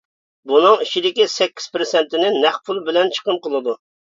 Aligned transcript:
بۇنىڭ 0.51 0.77
ئىچىدىكى 0.85 1.27
سەككىز 1.35 1.67
پىرسەنتىنى 1.75 2.33
نەق 2.39 2.59
پۇل 2.71 2.83
بىلەن 2.89 3.17
چىقىم 3.19 3.43
قىلىدۇ. 3.47 3.79